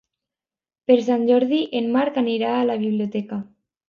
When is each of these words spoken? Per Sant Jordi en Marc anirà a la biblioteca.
Per 0.91 0.95
Sant 1.09 1.25
Jordi 1.31 1.59
en 1.79 1.91
Marc 1.97 2.17
anirà 2.21 2.55
a 2.55 2.65
la 2.71 2.79
biblioteca. 2.85 3.39